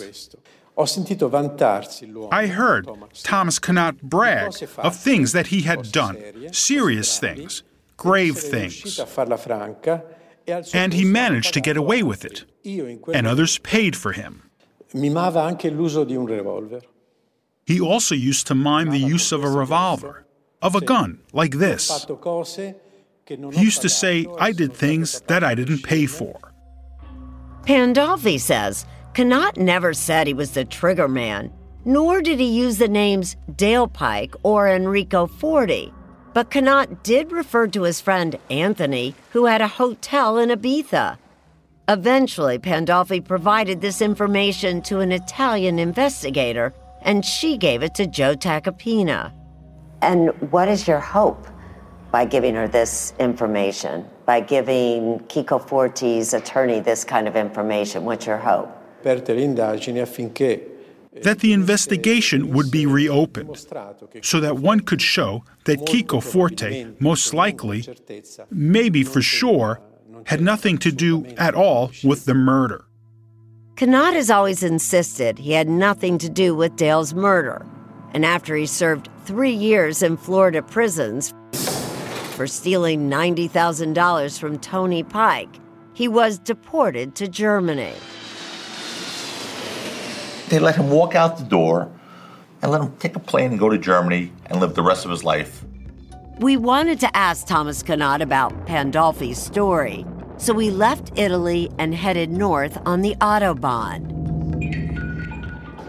[2.33, 2.89] I heard
[3.23, 7.63] Thomas Connaught brag of things that he had done, serious things,
[7.97, 8.99] grave things.
[10.75, 14.43] And he managed to get away with it, and others paid for him.
[17.67, 20.24] He also used to mime the use of a revolver,
[20.65, 22.05] of a gun, like this.
[23.27, 26.41] He used to say, I did things that I didn't pay for.
[27.63, 28.85] Pandolfi says
[29.15, 31.53] Connaught never said he was the trigger man,
[31.85, 35.93] nor did he use the names Dale Pike or Enrico Forti.
[36.33, 41.17] But Connaught did refer to his friend Anthony, who had a hotel in Ibiza.
[41.89, 48.35] Eventually, Pandolfi provided this information to an Italian investigator, and she gave it to Joe
[48.35, 49.33] Tacopina.
[50.05, 51.47] And what is your hope
[52.13, 54.07] by giving her this information?
[54.27, 58.05] By giving Chico Forti's attorney this kind of information?
[58.05, 58.69] What's your hope?
[61.23, 63.67] that the investigation would be reopened
[64.23, 67.87] so that one could show that Chico Forti, most likely,
[68.51, 69.81] maybe for sure,
[70.27, 72.85] had nothing to do at all with the murder.
[73.77, 77.67] Connaught has always insisted he had nothing to do with Dale's murder,
[78.15, 81.35] and after he served three years in Florida prisons
[82.37, 85.61] for stealing $90,000 from Tony Pike,
[85.93, 87.93] he was deported to Germany.
[90.49, 91.91] They let him walk out the door
[92.63, 95.11] and let him take a plane and go to Germany and live the rest of
[95.11, 95.65] his life.
[96.39, 100.07] We wanted to ask Thomas Connaught about Pandolfi's story,
[100.37, 104.84] so we left Italy and headed north on the Autobahn.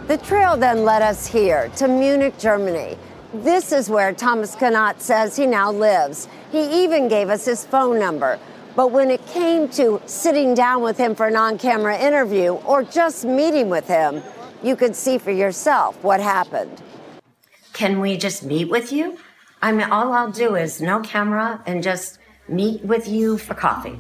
[0.08, 2.96] The trail then led us here to Munich, Germany.
[3.34, 6.28] This is where Thomas Connaught says he now lives.
[6.52, 8.38] He even gave us his phone number.
[8.76, 12.84] But when it came to sitting down with him for an on camera interview or
[12.84, 14.22] just meeting with him,
[14.62, 16.84] you could see for yourself what happened.
[17.74, 19.18] Can we just meet with you?
[19.64, 24.00] I mean, all I'll do is no camera and just meet with you for coffee.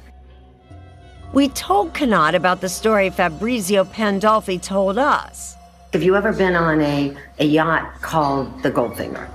[1.33, 5.55] We told Connaught about the story Fabrizio Pandolfi told us.
[5.95, 9.29] Have you ever been on a, a yacht called the Goldfinger?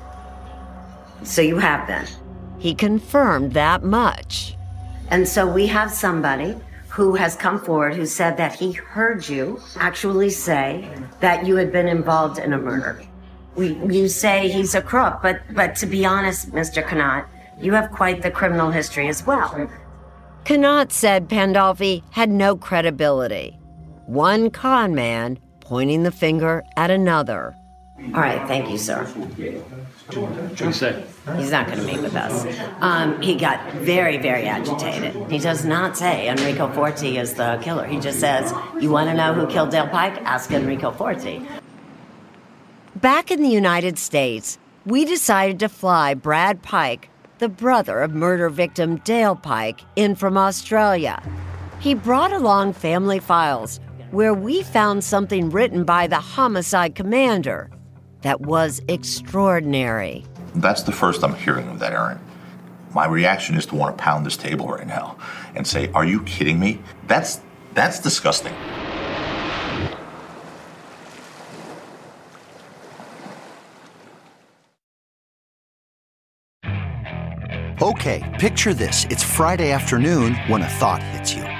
[1.23, 2.07] So you have been.
[2.59, 4.59] He confirmed that much.
[5.09, 6.55] And so we have somebody
[6.91, 10.87] who has come forward who said that he heard you actually say
[11.21, 13.03] that you had been involved in a murder.
[13.55, 16.87] We, you say he's a crook, but, but to be honest, Mr.
[16.87, 17.27] Connaught,
[17.59, 19.67] you have quite the criminal history as well.
[20.45, 23.59] Connaught said Pandolfi had no credibility.
[24.05, 25.39] One con man
[25.71, 27.55] pointing the finger at another.
[28.07, 29.05] All right, thank you, sir.
[29.37, 29.63] He's
[31.53, 32.45] not going to meet with us.
[32.81, 35.31] Um, he got very, very agitated.
[35.31, 37.87] He does not say Enrico Forti is the killer.
[37.87, 40.21] He just says, You want to know who killed Dale Pike?
[40.23, 41.47] Ask Enrico Forti.
[42.97, 48.49] Back in the United States, we decided to fly Brad Pike, the brother of murder
[48.49, 51.23] victim Dale Pike, in from Australia.
[51.79, 53.79] He brought along family files
[54.11, 57.71] where we found something written by the homicide commander
[58.23, 60.25] that was extraordinary.
[60.55, 62.19] That's the first I'm hearing of that, Erin.
[62.93, 65.17] My reaction is to want to pound this table right now
[65.55, 66.81] and say, "Are you kidding me?
[67.07, 67.41] That's
[67.73, 68.53] that's disgusting."
[77.81, 79.07] Okay, picture this.
[79.09, 81.60] It's Friday afternoon when a thought hits you.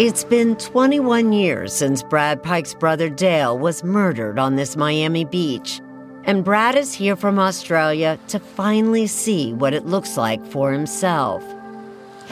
[0.00, 5.82] It's been 21 years since Brad Pike's brother Dale was murdered on this Miami beach.
[6.24, 11.44] And Brad is here from Australia to finally see what it looks like for himself.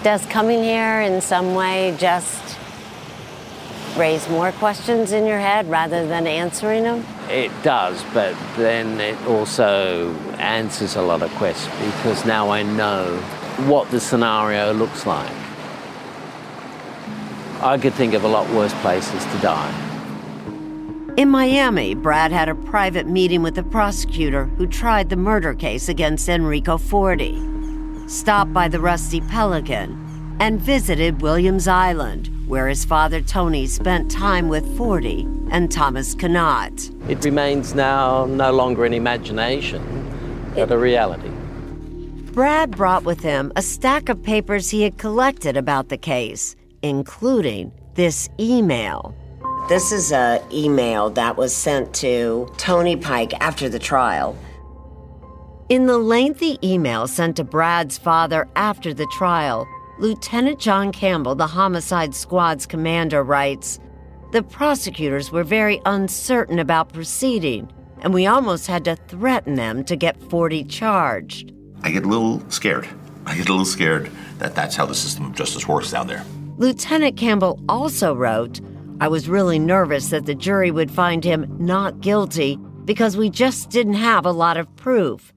[0.03, 2.57] Does coming here in some way just
[3.99, 7.05] raise more questions in your head rather than answering them?
[7.29, 13.15] It does, but then it also answers a lot of questions because now I know
[13.67, 15.38] what the scenario looks like.
[17.61, 19.89] I could think of a lot worse places to die.
[21.17, 25.89] In Miami, Brad had a private meeting with the prosecutor who tried the murder case
[25.89, 27.43] against Enrico Forti,
[28.07, 34.47] stopped by the Rusty Pelican, and visited Williams Island, where his father Tony spent time
[34.47, 36.91] with Forti and Thomas Connaught.
[37.09, 39.83] It remains now no longer an imagination,
[40.55, 41.33] but a reality.
[42.33, 47.73] Brad brought with him a stack of papers he had collected about the case including
[47.95, 49.15] this email.
[49.69, 54.39] This is an email that was sent to Tony Pike after the trial.
[55.69, 59.67] In the lengthy email sent to Brad's father after the trial,
[59.99, 63.79] Lieutenant John Campbell, the homicide squad's commander, writes
[64.33, 67.71] The prosecutors were very uncertain about proceeding,
[68.01, 71.53] and we almost had to threaten them to get Forti charged.
[71.83, 72.89] I get a little scared.
[73.27, 76.25] I get a little scared that that's how the system of justice works down there.
[76.59, 78.61] Lieutenant Campbell also wrote,
[79.01, 83.71] I was really nervous that the jury would find him not guilty because we just
[83.71, 85.33] didn't have a lot of proof.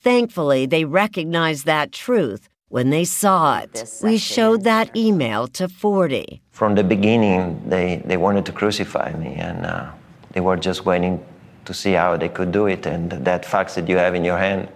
[0.00, 3.84] Thankfully, they recognized that truth when they saw it.
[4.00, 6.40] We showed that email to Forti.
[6.52, 9.90] From the beginning, they, they wanted to crucify me, and uh,
[10.34, 11.20] they were just waiting
[11.64, 12.86] to see how they could do it.
[12.86, 14.68] And that fax that you have in your hand,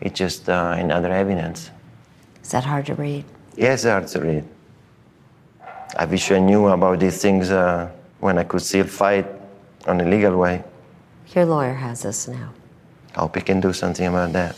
[0.00, 1.70] it's just uh, another evidence.
[2.42, 3.24] Is that hard to read?
[3.54, 4.44] Yes, hard to read.
[5.96, 7.90] I wish I knew about these things uh,
[8.20, 9.26] when I could still fight
[9.86, 10.64] on a legal way.
[11.34, 12.52] Your lawyer has this now.
[13.14, 14.56] I hope he can do something about that.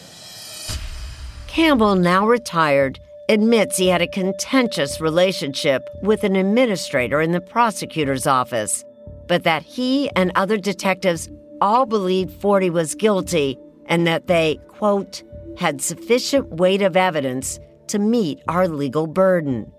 [1.47, 8.27] Campbell, now retired, admits he had a contentious relationship with an administrator in the prosecutor's
[8.27, 8.85] office,
[9.27, 11.29] but that he and other detectives
[11.61, 15.23] all believed Forti was guilty and that they, quote,
[15.59, 17.59] had sufficient weight of evidence
[17.89, 19.73] to meet our legal burden.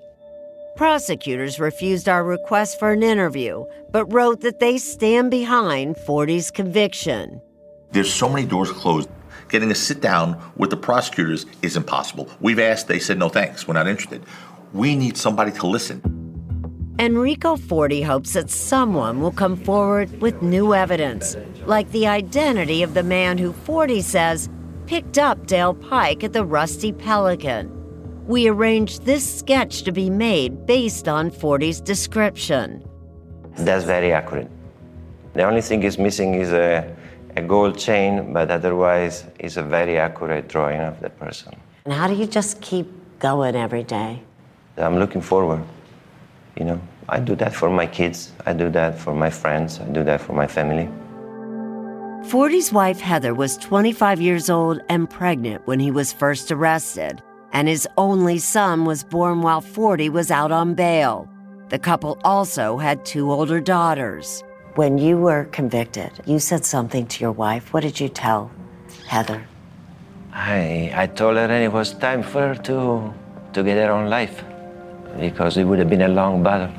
[0.78, 7.42] Prosecutors refused our request for an interview, but wrote that they stand behind Forti's conviction.
[7.94, 9.10] There's so many doors closed.
[9.50, 12.30] Getting a sit down with the prosecutors is impossible.
[12.42, 14.24] We've asked, they said no thanks, we're not interested.
[14.72, 16.96] We need somebody to listen.
[17.00, 22.94] Enrico Forti hopes that someone will come forward with new evidence, like the identity of
[22.94, 24.48] the man who Forti says
[24.86, 27.77] picked up Dale Pike at the Rusty Pelican
[28.28, 32.84] we arranged this sketch to be made based on Forti's description.
[33.58, 34.50] That's very accurate.
[35.34, 36.94] The only thing is missing is a,
[37.38, 41.56] a gold chain, but otherwise, it's a very accurate drawing of the person.
[41.86, 42.88] And how do you just keep
[43.20, 44.22] going every day?
[44.76, 45.64] I'm looking forward.
[46.58, 49.86] You know, I do that for my kids, I do that for my friends, I
[49.86, 50.90] do that for my family.
[52.30, 57.22] Forti's wife Heather was 25 years old and pregnant when he was first arrested
[57.54, 61.30] and his only son was born while Forti was out on bail.
[61.70, 64.44] The couple also had two older daughters.
[64.76, 67.74] When you were convicted, you said something to your wife.
[67.74, 68.52] What did you tell
[69.08, 69.46] Heather?
[70.34, 73.14] I, I told her it was time for her to,
[73.54, 74.44] to get her own life
[75.20, 76.72] because it would have been a long battle.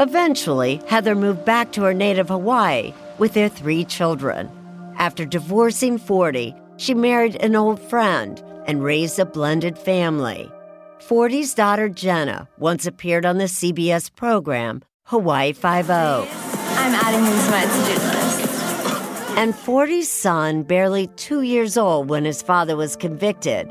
[0.00, 4.50] Eventually, Heather moved back to her native Hawaii with their three children.
[4.96, 10.52] After divorcing Forti, She married an old friend and raised a blended family.
[11.00, 16.28] Forti's daughter Jenna once appeared on the CBS program Hawaii Five-O.
[16.30, 19.36] I'm adding him to my to-do list.
[19.38, 23.70] And Forti's son, barely two years old when his father was convicted,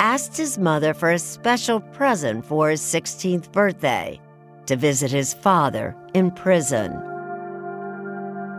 [0.00, 4.20] asked his mother for a special present for his 16th birthday
[4.66, 6.92] to visit his father in prison.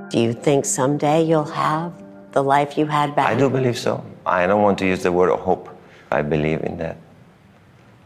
[0.10, 1.94] Do you think someday you'll have
[2.32, 3.30] the life you had back?
[3.30, 4.04] I do believe so.
[4.26, 5.69] I don't want to use the word hope.
[6.12, 6.98] I believe in that.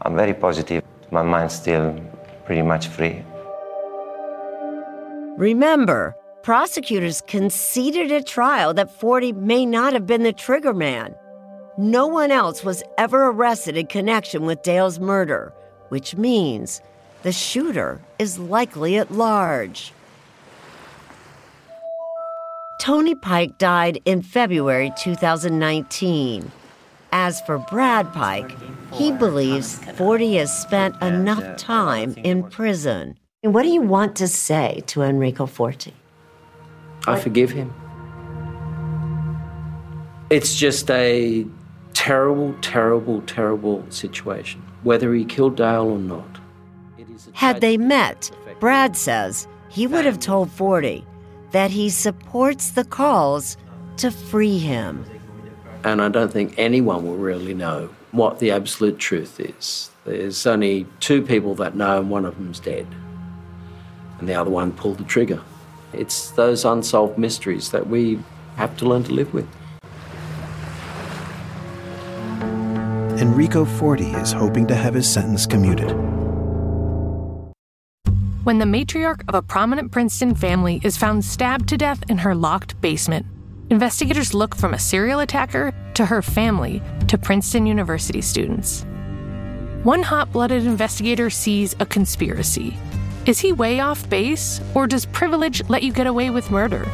[0.02, 0.82] I'm very positive.
[1.10, 1.98] My mind's still
[2.44, 3.22] pretty much free.
[5.36, 11.14] Remember, prosecutors conceded at trial that Forti may not have been the trigger man.
[11.78, 15.52] No one else was ever arrested in connection with Dale's murder,
[15.88, 16.80] which means
[17.22, 19.92] the shooter is likely at large.
[22.78, 26.52] Tony Pike died in February 2019.
[27.16, 28.56] As for Brad Pike,
[28.92, 33.16] he believes Forti has spent enough time in prison.
[33.44, 35.94] And what do you want to say to Enrico Forti?
[37.06, 37.72] I forgive him.
[40.28, 41.46] It's just a
[41.92, 46.40] terrible, terrible, terrible situation, whether he killed Dale or not.
[47.32, 51.06] Had they met, Brad says he would have told Forti
[51.52, 53.56] that he supports the calls
[53.98, 55.04] to free him.
[55.84, 59.90] And I don't think anyone will really know what the absolute truth is.
[60.06, 62.86] There's only two people that know, and one of them's dead.
[64.18, 65.42] And the other one pulled the trigger.
[65.92, 68.18] It's those unsolved mysteries that we
[68.56, 69.46] have to learn to live with.
[73.20, 75.90] Enrico Forti is hoping to have his sentence commuted.
[78.44, 82.34] When the matriarch of a prominent Princeton family is found stabbed to death in her
[82.34, 83.26] locked basement,
[83.70, 88.84] Investigators look from a serial attacker to her family to Princeton University students.
[89.84, 92.76] One hot blooded investigator sees a conspiracy.
[93.24, 96.86] Is he way off base, or does privilege let you get away with murder?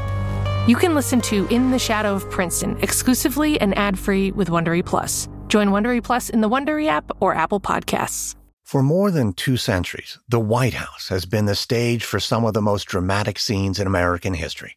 [0.69, 4.85] You can listen to In the Shadow of Princeton exclusively and ad free with Wondery
[4.85, 5.29] Plus.
[5.49, 8.37] Join Wondery Plus in the Wondery app or Apple Podcasts.
[8.63, 12.55] For more than two centuries, the White House has been the stage for some of
[12.55, 14.77] the most dramatic scenes in American history.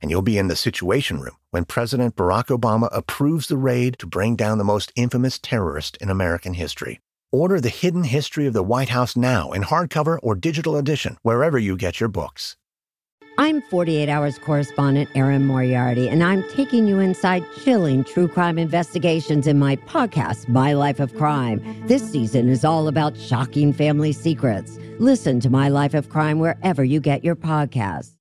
[0.00, 4.06] and you'll be in the Situation Room when President Barack Obama approves the raid to
[4.06, 7.00] bring down the most infamous terrorist in American history.
[7.32, 11.58] Order The Hidden History of the White House now in hardcover or digital edition, wherever
[11.58, 12.56] you get your books.
[13.38, 19.46] I'm 48 Hours correspondent Erin Moriarty, and I'm taking you inside chilling true crime investigations
[19.46, 21.60] in my podcast, My Life of Crime.
[21.86, 24.78] This season is all about shocking family secrets.
[24.98, 28.14] Listen to My Life of Crime wherever you get your podcasts.